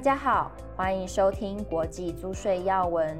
[0.00, 3.14] 大家好，欢迎收听国际租税要闻。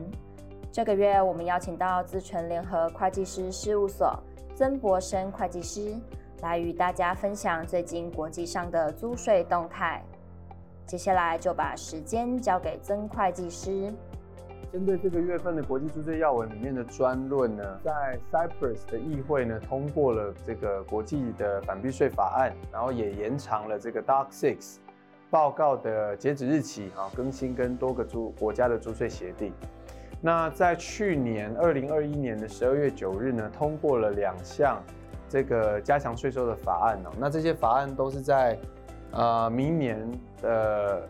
[0.73, 4.19] 这个月我们邀请到自诚联合会计师事务所
[4.55, 5.95] 曾博生会计师
[6.41, 10.03] 来与大家分享最近国际上的租税动态。
[10.87, 13.93] 接下来就把时间交给曾会计师。
[14.73, 24.79] 针对这个月份的国际租税要闻里面的专论呢，在 Cyprus 的议会呢通过了这个国际的反避税法案，然后也延长了这个 Dark Six。
[25.31, 29.53] 报告的截止日期啊，更新跟多个租国家的租税协定。
[30.21, 34.83] 那在去年二零二一年的十二月九日呢，通过了两项
[35.29, 37.11] 这个加强税收的法案哦。
[37.19, 38.59] 那这些法案都是在
[39.13, 41.09] 呃明年的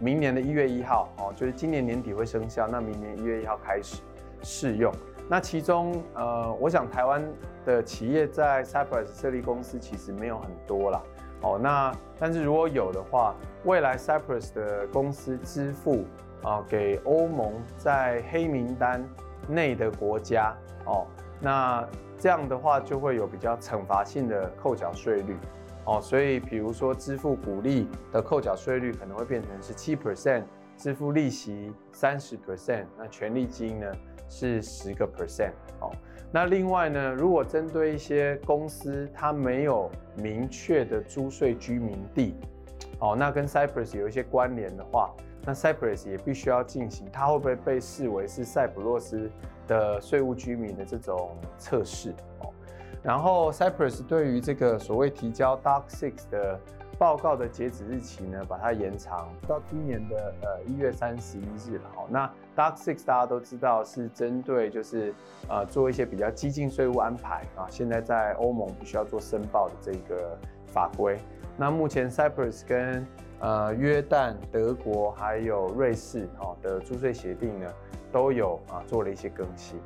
[0.00, 2.66] 明年的一月一号哦，就是今年年底会生效。
[2.66, 4.02] 那明年一月一号开始
[4.42, 4.92] 适用。
[5.28, 7.22] 那其中呃，我想台湾
[7.64, 11.00] 的企业在 Cyprus 设立公司其实没有很多啦。
[11.42, 16.04] 哦，那但是如果有的话，未来 Cyprus 的公司支付
[16.42, 19.02] 啊给欧盟在黑名单
[19.48, 21.06] 内的国家哦，
[21.40, 21.86] 那
[22.18, 25.36] 这样的话就会有比较惩罚性的扣缴税率
[25.86, 30.42] 哦，所以比如说支付股利的扣缴税率可能会变成是七 percent，
[30.80, 33.92] 支付利息三十 percent，那权利金呢
[34.30, 35.92] 是十个 percent 哦。
[36.32, 42.34] 那另外呢，如果针对一些公司，它没有明确的租税居民地，
[42.98, 45.14] 哦，那跟 Cyprus 有一些关联的话，
[45.44, 49.30] 那 Cyprus 也必须要进行，它会不会被视为是塞浦路斯
[49.66, 52.48] 的税务居民的这种测试哦？
[53.02, 56.58] 然后 Cyprus 对于这个所谓提交 Dark Six 的
[57.00, 61.84] 报告的截止日期呢，把它延长到今年的呃一月三十一日了。
[61.96, 65.14] 哦，那 DAC 6大家都知道是针对就是
[65.48, 71.18] 呃做一些比较激进税务安排啊，现在在欧盟必须要做申报的这个法规。
[71.56, 73.06] 那目前 Cyprus 跟
[73.40, 77.72] 呃约旦、德国还有瑞士哦的租税协定呢，
[78.12, 79.80] 都有啊做了一些更新。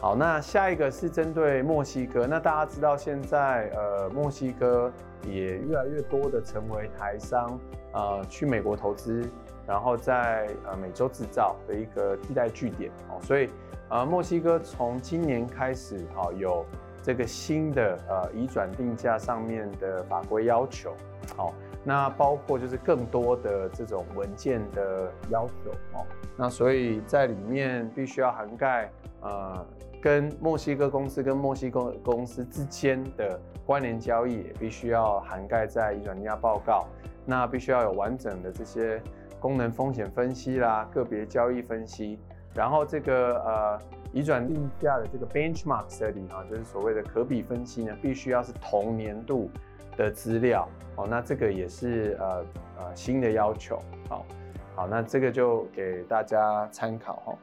[0.00, 2.26] 好，那下一个是针对墨西哥。
[2.26, 4.90] 那大家知道，现在呃，墨西哥
[5.28, 7.60] 也越来越多的成为台商
[7.92, 9.28] 呃去美国投资，
[9.66, 13.20] 然后在呃美洲制造的一个替代据点哦。
[13.20, 13.50] 所以
[13.90, 16.64] 呃，墨西哥从今年开始啊，有
[17.02, 20.94] 这个新的呃移转定价上面的法规要求。
[21.36, 21.52] 好，
[21.84, 26.06] 那包括就是更多的这种文件的要求哦。
[26.38, 28.90] 那所以在里面必须要涵盖
[29.20, 29.66] 呃。
[30.00, 36.86] 跟墨西哥公司跟墨西哥公司之间的关联交易也必须要涵盖在移转定价报告，
[37.26, 39.00] 那必须要有完整的这些
[39.38, 42.18] 功能风险分析啦、个别交易分析，
[42.54, 43.78] 然后这个呃
[44.12, 49.50] 移转定价的这个 benchmark study 啊，就是所谓的可比分析呢，必须要是同年度
[49.96, 50.66] 的资料。
[50.96, 52.44] 哦，那这个也是呃
[52.78, 54.26] 呃新的要求，好，
[54.74, 57.34] 好，那这个就给大家参考哈。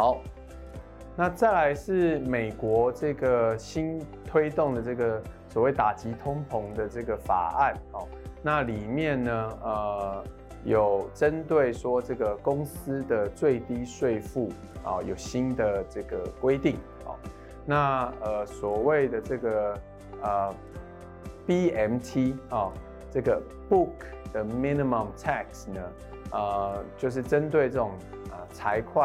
[0.00, 0.22] 好，
[1.14, 8.08] 那再来是美国这个新推动的这个所谓打击通膨的这个法案哦，
[8.42, 10.24] 那里面呢，呃，
[10.64, 14.50] 有针对说这个公司的最低税负
[14.82, 17.14] 啊，有新的这个规定哦，
[17.66, 19.78] 那呃，所谓的这个
[20.22, 20.54] 呃
[21.46, 22.72] BMT 啊，
[23.10, 23.38] 这个
[23.68, 23.90] Book
[24.32, 25.82] 的 Minimum Tax 呢，
[26.32, 27.90] 呃，就是针对这种
[28.30, 29.04] 呃财会。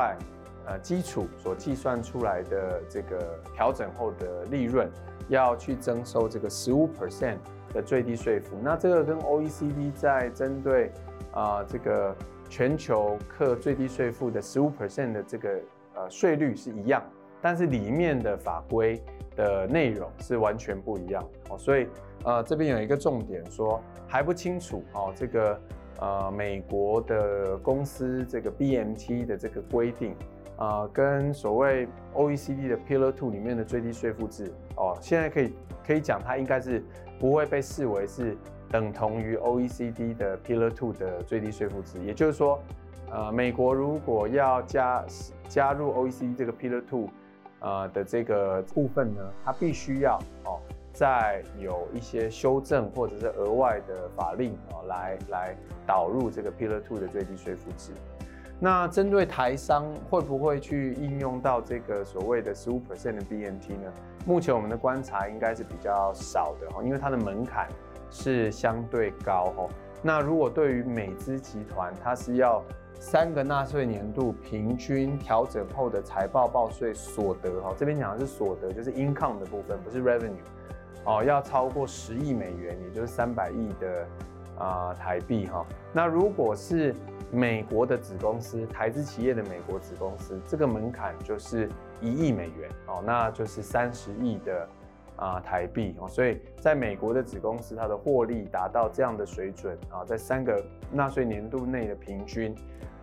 [0.67, 4.89] 呃，基础所计算出来的这个调整后的利润，
[5.27, 7.37] 要去征收这个十五 percent
[7.71, 8.57] 的最低税负。
[8.63, 10.91] 那这个跟 OECD 在针对
[11.31, 12.15] 啊、呃、这个
[12.49, 15.49] 全球课最低税负的十五 percent 的这个
[15.93, 17.03] 呃税率是一样，
[17.43, 18.99] 但是里面的法规
[19.35, 21.57] 的内容是完全不一样哦。
[21.59, 21.87] 所以
[22.23, 25.61] 呃这边有一个重点说还不清楚哦，这个
[25.99, 30.15] 呃美国的公司这个 BMT 的这个规定。
[30.57, 35.53] 呃，跟所谓 OECD 的 Pillar Two 里面的最低税负制哦，现在可以
[35.85, 36.81] 可以讲，它应该是
[37.19, 38.37] 不会被视为是
[38.69, 41.99] 等同于 OECD 的 Pillar Two 的最低税负制。
[42.05, 42.59] 也就是说，
[43.11, 45.05] 呃，美国如果要加
[45.49, 47.09] 加入 OECD 这个 Pillar Two
[47.59, 50.59] 呃的这个部分呢，它必须要哦
[50.93, 57.91] 再有一些修正或者是额外的法令哦来来导入这个 Pillar Two 的最低税负制。
[58.59, 63.91] 那针对台商会不会去应用到这个所谓的十五 percent 的 BNT 呢？
[64.25, 67.67] 目前我们的观察应该是比较少的哈，因为它的门槛
[68.09, 69.67] 是相对高哈。
[70.01, 72.63] 那如果对于美资集团，它是要
[72.97, 80.31] 三个纳税年度平均调整后的财报报税所得哈，这边讲的是所得，就是 income 的部分，不是 revenue。
[81.03, 84.07] 哦，要超过十亿美元，也就是三百亿的
[84.57, 85.63] 啊、台币哈。
[85.93, 86.95] 那如果是
[87.31, 91.69] 美国的子公司，台资企业的美国子公司，这个门槛就是
[92.01, 94.67] 一亿美元哦，那就是三十亿的
[95.15, 96.07] 啊台币哦。
[96.07, 102.55] 所以在美国的子公司，它的获利达到这样的水准啊，在三个纳税年度内的平均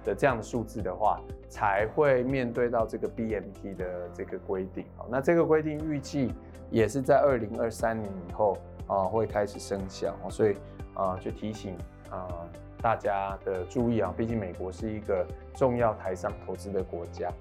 [0.04, 5.06] 的这样的数字的话，才会面对到这个 BMT 的这个规定哦。
[5.10, 6.32] 那这个规定预计。
[6.70, 10.56] 也是在二零二三年以后啊会开始生效，所以
[10.94, 11.76] 啊就提醒
[12.08, 12.48] 啊
[12.82, 15.24] 大家的注意啊，毕竟美国是一个
[15.54, 17.32] 重要台商投资的国家。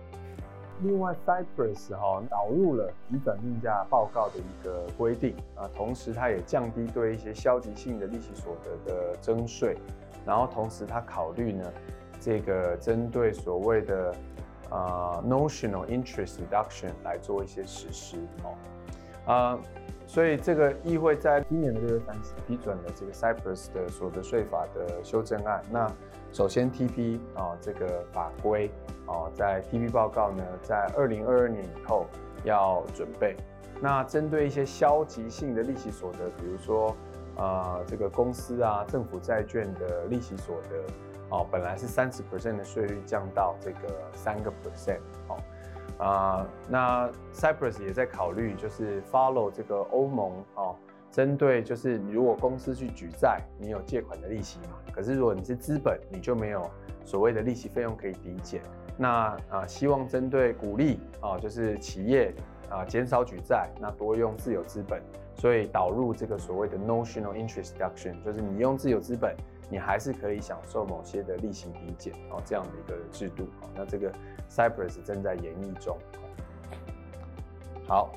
[0.83, 9.77] 另外，Cyprus 哈导入了移转定价报告的一个规定啊，同时它也降低对一些消极性的利息所得的征税，
[10.25, 11.71] 然后同时它考虑呢
[12.19, 14.15] 这个针对所谓的
[14.69, 18.53] 啊 notional interest reduction 来做一些实施哦。
[19.25, 19.59] 啊、
[20.07, 25.63] 所以这个议会在今年的六月三十批准了这个 Cyprus 的所得税法的修正案。
[25.69, 25.89] 那
[26.33, 28.71] 首先 TP 啊、这个法规
[29.05, 32.05] 啊、在 TP 报告呢，在二零二二年以后
[32.43, 33.35] 要准备。
[33.79, 36.95] 那针对一些消极性的利息所得，比如说
[37.37, 45.37] 啊、这个公司啊政府债券的利息所得啊、本来是三十 percent 的税率降到这个三个 percent 哦。
[46.01, 50.75] 啊、那 Cyprus 也在考虑，就是 follow 这个欧盟哦，
[51.11, 54.79] 针对就是你如果公司去举债，你有借款的利息嘛？
[54.91, 56.67] 可是如果你是资本，你就没有
[57.05, 58.61] 所谓的利息费用可以抵减。
[58.97, 62.33] 那啊、希望针对鼓励啊、就是企业
[62.67, 64.99] 啊、减少举债，那多用自有资本，
[65.35, 69.35] 所以导入这个所谓的 notional interest deduction，就是你用自有资本。
[69.71, 73.47] 你还是可以享受某些的利息抵减哦，这样的一个制度。
[73.73, 74.11] 那这个
[74.49, 75.97] Cyprus 正在研议中。
[77.87, 78.11] 好，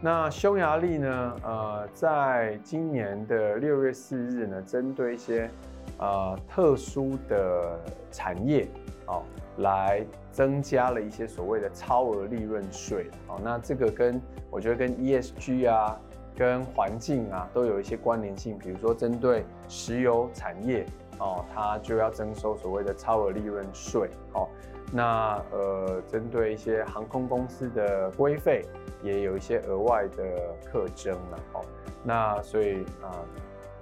[0.00, 1.36] 那匈牙利呢？
[1.42, 5.50] 呃，在今年的六月四日呢，针对一些
[5.98, 7.80] 呃特殊的
[8.12, 8.68] 产业
[9.06, 9.24] 哦，
[9.58, 13.10] 来增加了一些所谓的超额利润税。
[13.26, 16.00] 哦，那这个跟我觉得跟 ESG 啊。
[16.36, 20.86] 跟环境啊都有一些关联性，比如说针对石油产业
[21.18, 24.48] 哦，它就要征收所谓的超额利润税哦。
[24.90, 28.64] 那呃，针对一些航空公司的规费，
[29.02, 30.24] 也有一些额外的
[30.64, 31.60] 课征了哦。
[32.02, 33.12] 那所以啊、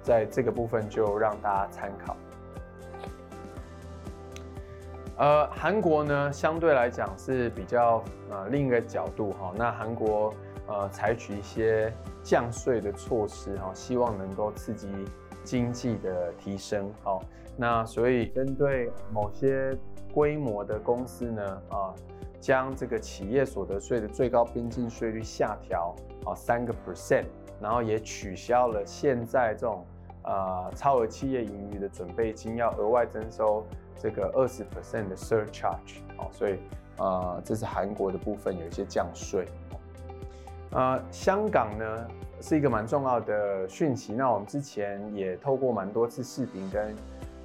[0.03, 2.17] 在这个部分就让大家参考。
[5.17, 9.53] 呃，韩国呢，相对来讲是比较呃另一个角度哈、哦。
[9.55, 10.33] 那韩国
[10.67, 11.93] 呃采取一些。
[12.23, 14.87] 降税的措施哈，希望能够刺激
[15.43, 16.91] 经济的提升。
[17.03, 17.21] 好，
[17.57, 19.77] 那所以针对某些
[20.13, 21.93] 规模的公司呢，啊，
[22.39, 25.95] 将这个企业所得税的最高边境税率下调
[26.25, 27.25] 啊三个 percent，
[27.61, 29.85] 然后也取消了现在这种
[30.23, 33.65] 啊超额企业盈余的准备金要额外征收
[33.97, 36.01] 这个二十 percent 的 surcharge。
[36.17, 36.59] 好，所以
[36.97, 39.47] 啊，这是韩国的部分有一些降税。
[40.71, 42.07] 呃，香港呢
[42.41, 44.13] 是一个蛮重要的讯息。
[44.13, 46.95] 那我们之前也透过蛮多次视频跟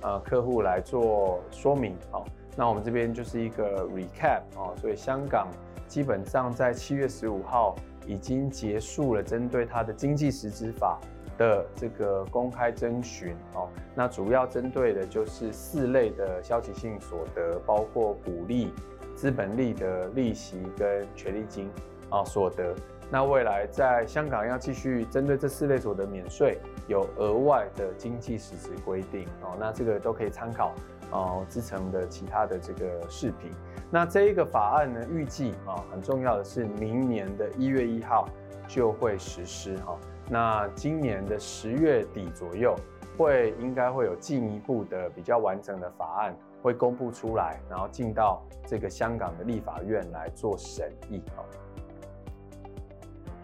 [0.03, 1.97] 呃客户来做说明。
[2.11, 4.75] 好，那我们这边就是一个 recap 哦。
[4.79, 5.49] 所以香港
[5.89, 7.75] 基本上在七月十五号
[8.07, 11.01] 已经结束了针对它的经济实质法
[11.39, 13.69] 的这个公开征询哦。
[13.95, 18.71] 那主要针对的就是四类的消极性所得，包括股利、
[19.17, 21.71] 资本利得、利息跟权利金
[22.11, 22.75] 啊所得。
[23.11, 26.59] 那未来在香港要继续针对这四类所得免税，
[26.89, 29.57] 有额外的经济实质规定哦。
[29.59, 30.75] 那这个都可以参考
[31.13, 33.53] 哦，之前的其他的这个视频。
[33.91, 38.29] 那这一个法案呢，预计啊很重要的是，明年的一月一号
[38.67, 39.97] 就会实施哈。
[40.29, 42.75] 那今年的十月底左右，
[43.17, 51.45] 会应该会有进一步的比较完整的法案会公布出来，然后进到这个香港的立法院来做审议啊。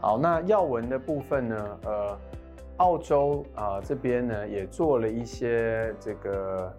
[0.01, 1.79] 好，那要闻的部分呢？
[1.85, 2.19] 呃，
[2.79, 6.73] 澳洲啊、这边呢也做了一些这个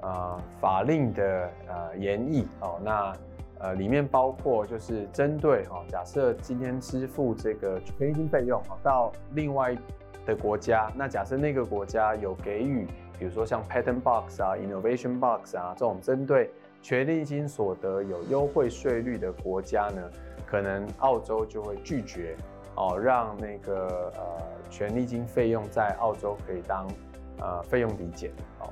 [0.00, 2.80] 呃法令的呃研议哦。
[2.82, 3.12] 那
[3.58, 9.76] 呃里面包括就是针对、哦，假设今天支付这个权利金费用哦到另外
[10.24, 12.86] 的国家，那假设那个国家有给予，
[13.18, 16.50] 比如说像 Patent Box 啊、Innovation Box 啊这种针对
[16.82, 20.02] 权利金所得有优惠税率的国家呢，
[20.46, 22.36] 可能澳洲就会拒绝
[22.76, 24.22] 哦，让那个呃
[24.70, 26.86] 权利金费用在澳洲可以当
[27.38, 28.30] 呃费用抵减
[28.60, 28.68] 哦。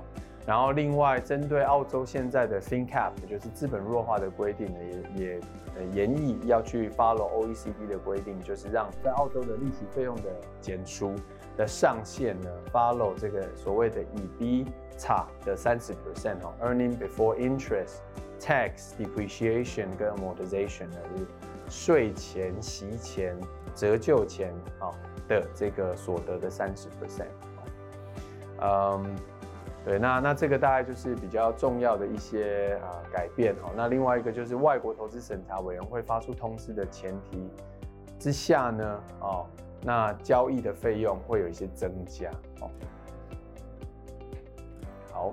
[0.46, 4.78] 然后另外针对澳洲现在的 FinCap，就是资本弱化的规定呢，
[5.16, 5.40] 也也
[5.74, 10.24] 呃研议要去 follow OECD 的规定，就是让在澳洲的利息费用的
[10.60, 11.14] 减除
[11.56, 14.66] 的上限呢，follow 这个所谓的 EB
[14.98, 18.00] 差的三十 percent 哦，Earning Before Interest、
[18.38, 21.26] Tax、Depreciation 跟 Amortization 呢，就是
[21.70, 23.34] 税前、息前、
[23.74, 24.92] 折旧前啊
[25.26, 27.30] 的这个所得的三十 percent。
[28.60, 29.16] 嗯。
[29.84, 33.70] 对，那那这个大概就是比较重要的一些啊、改变哦。
[33.76, 37.50] 那另外一个就是外国投资审查委员会发出通知的前提
[38.18, 39.46] 之下呢，哦，
[39.82, 42.30] 那交易的费用会有一些增加
[42.62, 42.70] 哦。
[45.12, 45.30] 好，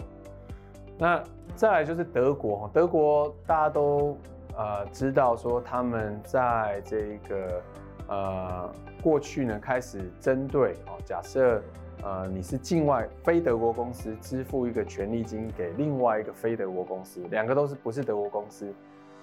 [0.97, 1.23] 那
[1.55, 4.17] 再来就是德国，德国大家都
[4.57, 7.61] 呃知道说他们在这个
[8.09, 8.69] 呃
[9.01, 11.63] 过去呢开始针对哦，假设。
[12.03, 18.73] 呃，你是境外非德国公司支付一个权利金给另外一个非德国公司，两个都是不是德国公司，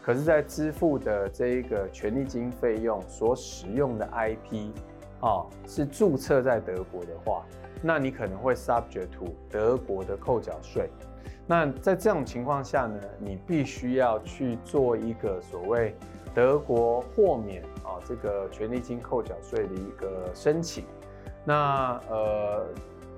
[0.01, 4.71] 可是，在支付的这一个权利金费用所使用的 IP
[5.21, 7.45] 啊，是注册在德国的话，
[7.83, 10.89] 那你可能会 subject to 德国的扣缴税。
[11.49, 15.97] 那在这种情况下呢，你必须要去做一个所谓
[16.33, 20.85] 德国豁免啊这个权利金扣缴税的一个申请。
[21.49, 22.67] 那呃，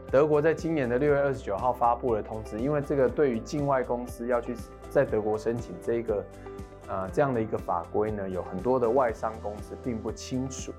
[0.09, 4.55] 德国在今年的六月二十九号发布了通知，因为这个对于境外公司要去
[4.89, 6.25] 在德国申请这个
[6.87, 10.73] 呃这样的一个法规呢，有很多的外商公司并不清楚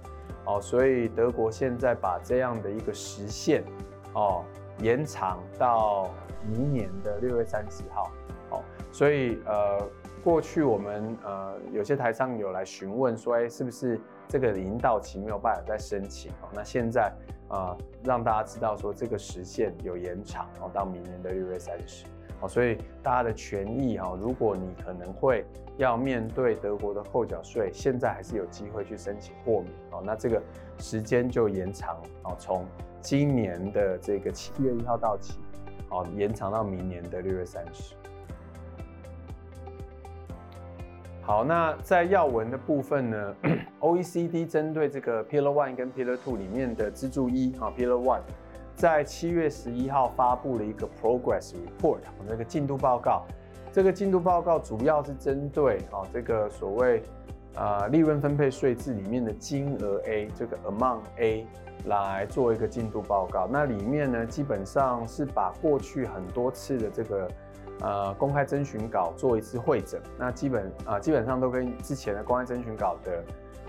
[0.45, 3.65] 哦，所以德国现在把这样的一个时限
[4.13, 4.45] 哦
[4.79, 6.09] 延长到
[6.49, 8.09] 明年的六月三十号
[8.51, 9.77] 哦，所以呃
[10.23, 16.47] 过去我们呃有些台商有来询问说，哎，是不是这个已经到期没有办法再申请哦？
[16.53, 17.11] 那现在。
[17.51, 22.05] 啊、让大家知道说这个时限有延长哦，到明年的六月三十
[22.39, 25.45] 哦，所以大家的权益哈，如果你可能会
[25.77, 30.41] 要面对德国的扣缴税，现在还是有机会去申请豁免哦，那这个
[30.77, 32.65] 时间就延长哦，从
[33.01, 35.37] 今年的这个七月一号到期
[35.89, 37.95] 哦，延长到明年的六月三十。
[41.31, 43.35] 好，那在要闻的部分呢，
[43.79, 48.19] OECD 针对这个 Pillar One 跟 Pillar Two 里面的支柱一啊，Pillar One，
[48.75, 53.23] 在七月十一号发布了一个 Progress Report，这个进度报告。
[53.71, 57.01] 这个进度报告主要是针对啊这个所谓
[57.55, 61.47] 啊利润分配税制里面的金额 A，这个 Amount A
[61.85, 63.47] 来做一个进度报告。
[63.49, 67.25] 那里面呢，基本上是把过去很多次的这个。
[67.81, 73.23] 呃，公开征询稿做一次会诊，那基本啊、基本上都跟之前的公开征询稿的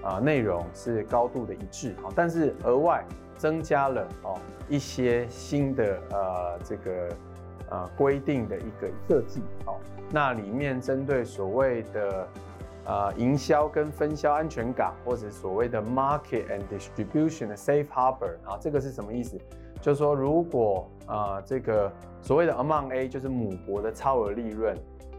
[0.07, 3.05] 啊内容是高度的一致，但是额外
[3.37, 4.39] 增加了哦
[4.69, 7.09] 一些新的呃这个
[7.71, 9.77] 呃规定的一个设计，哦，
[10.11, 12.29] 那里面针对所谓的
[12.85, 19.39] 呃营销跟分销安全港，或者所谓的 market and distribution 的 safe harbor 啊，这个是什么意思？
[19.83, 24.75] 就是说，如果、呃，这个所谓的 among A 就是母国的超额利润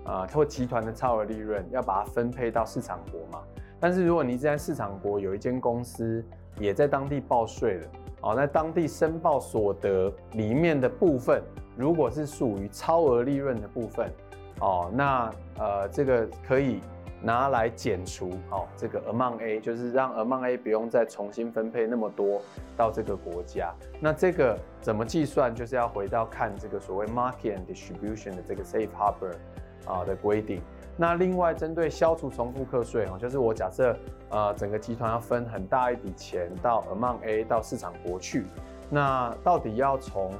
[0.05, 3.43] 啊、呃，或集团的超额利润，要把它分配到市场国嘛。
[3.77, 6.23] 但是如果你在市场国有一间公司
[6.57, 7.87] 也在当地报税了，
[8.21, 11.43] 哦，那当地申报所得里面的部分，
[11.75, 14.09] 如果是属于超额利润的部分，
[14.61, 15.29] 哦，那
[15.59, 16.79] 呃，这个可以。
[17.23, 22.41] 拿来减除哦，这个 Amount A 就是让 Amount A 不用再重新分配那么多
[22.75, 23.73] 到这个国家。
[24.01, 25.55] 那这个怎么计算？
[25.55, 29.33] 就是要回到看这个所谓 Market and Distribution 的这个 Safe Harbor
[29.87, 30.61] 啊的规定。
[30.97, 33.95] 那另外针对消除重复课税哦，就是我假设
[34.29, 38.45] 呃整个集团要分很大一笔钱到 Amount A 到市场国去，
[38.89, 40.31] 那到底要从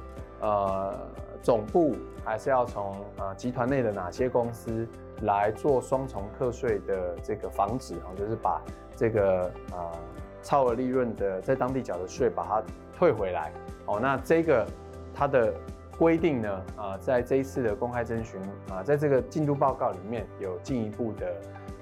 [0.42, 0.94] 呃
[1.42, 4.86] 总部还是要从呃集团内的哪些公司？
[5.24, 8.62] 来做双重课税的这个防止啊，就是把
[8.96, 9.92] 这个啊
[10.42, 12.62] 超额利润的在当地缴的税把它
[12.96, 13.52] 退回来
[13.86, 13.98] 哦。
[14.00, 14.66] 那这个
[15.14, 15.52] 它的
[15.98, 18.40] 规定呢啊，在这一次的公开征询
[18.70, 21.34] 啊，在这个进度报告里面有进一步的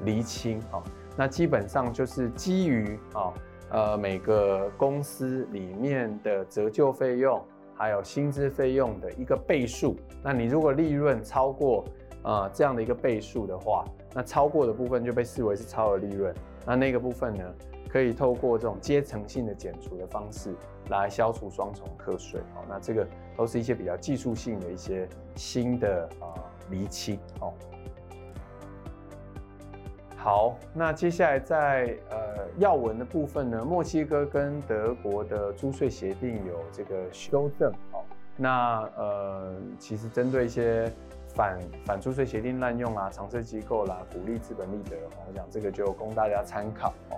[0.05, 0.83] 厘清啊。
[1.17, 3.33] 那基本上就是基于啊
[3.71, 7.43] 呃每个公司里面的折旧费用
[7.75, 9.97] 还有薪资费用的一个倍数。
[10.23, 11.85] 那你如果利润超过、
[12.25, 16.35] 呃，这样的一个倍数的话，那超过的部分就被视为是超额利润。
[16.65, 17.45] 那那个部分呢，
[17.89, 20.55] 可以透过这种阶层性的减除的方式
[20.91, 22.41] 来消除双重课税。
[22.55, 26.39] 哦，那这个都是一些比较技术性的一些新的啊
[26.71, 27.19] 厘清。
[27.41, 27.53] 哦，
[30.17, 37.73] 好，那接下来在呃要闻的部分呢，墨西哥跟德国的租税协定有这个修正。
[37.91, 38.05] 哦，
[38.37, 40.89] 那呃，其实针对一些
[41.35, 44.97] 反反租税协定滥用啊、常设机构啦、鼓励资本利得，
[45.27, 47.17] 我想这个就供大家参考哦。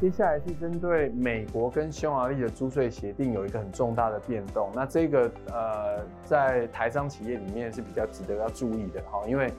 [0.00, 9.52] 接下来是针对美国跟匈牙利的租税协定有一个很重大的变动，那这个呃在台商企业里面是比较值得要注意的哈，因为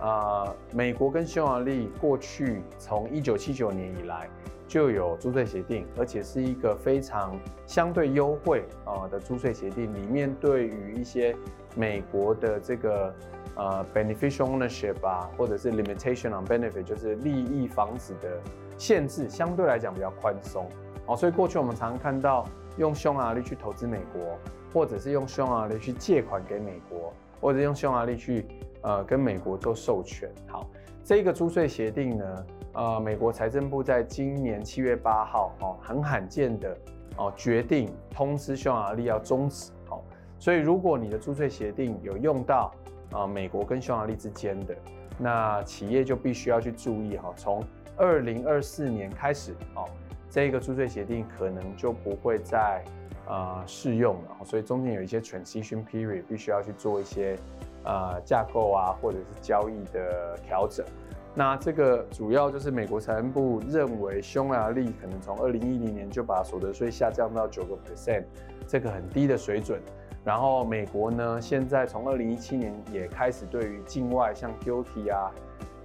[0.00, 4.28] 啊、美国跟匈牙利过去从一九七九年以来
[4.72, 11.36] 就有租税协定，而且是一个非常相对优惠啊的租税协定，里面对于一些
[11.76, 13.14] 美国的这个
[13.54, 18.40] 呃 beneficial ownership 啊，或者是 limitation on benefit，就是利益房子的。
[18.78, 20.66] 限制相对来讲比较宽松
[21.06, 22.44] 哦，所以过去我们常常看到
[22.78, 24.36] 用匈牙利去投资美国，
[24.72, 28.44] 或者是用匈牙利去借款给美国，或者用匈牙利去
[28.80, 30.28] 呃跟美国做授权。
[30.48, 30.68] 好，
[31.04, 36.76] 这个租税协定呢，呃，美国财政部在今年七月八号哦，很罕见的
[37.18, 39.70] 哦决定通知匈牙利要终止。
[39.90, 40.00] 哦，
[40.38, 42.72] 所以如果你的租税协定有用到
[43.10, 44.74] 啊、美国跟匈牙利之间的，
[45.18, 47.62] 那企业就必须要去注意哈，从
[47.94, 49.84] 二零二四年开始哦，
[50.30, 52.82] 这个租税协定可能就不会再
[53.28, 57.36] 呃适用了，所以中间有一些 transition period 必须要去做一些
[57.84, 60.86] 呃架构啊或者是交易的调整。
[61.34, 68.24] 那这个主要就是美国财政部认为匈牙利可能从二零一零年就把所得税下降到九个 percent，
[68.66, 69.80] 这个很低的水准。
[70.24, 75.30] 然后美国呢，现在从二零一七年也开始对于境外像 GILTI 啊。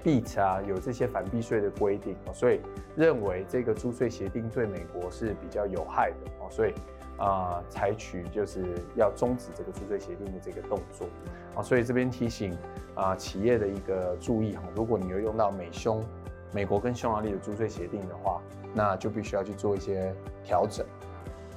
[0.03, 2.61] BEAT 啊，有这些反避税的规定，所以
[2.95, 6.73] 认为这个租税协定对美国是比较有害的哦，所以
[7.17, 11.07] 啊，采取就是要终止这个租税协定的这个动作
[11.55, 12.57] 啊，所以这边提醒
[12.95, 16.03] 啊企业的一个注意哈，如果你有用到美匈、
[16.53, 18.41] 美国跟匈牙利的租税协定的话，
[18.73, 20.85] 那就必须要去做一些调整。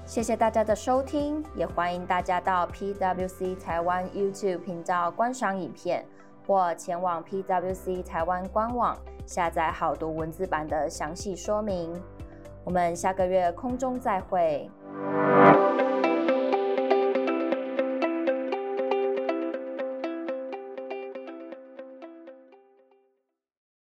[0.07, 6.05] 谢谢大家的收听，也欢迎大家到 PWC 台湾 YouTube 频道观赏影片。
[6.47, 11.95] 或前往 PWC 台湾官网下载好读文字版的详细说明。
[12.65, 14.69] 我们下个月空中再会。